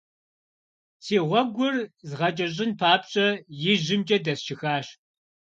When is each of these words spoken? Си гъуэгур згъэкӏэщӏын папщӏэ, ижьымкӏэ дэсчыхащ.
Си 1.03 1.17
гъуэгур 1.27 1.75
згъэкӏэщӏын 2.07 2.71
папщӏэ, 2.79 3.27
ижьымкӏэ 3.71 4.17
дэсчыхащ. 4.25 4.87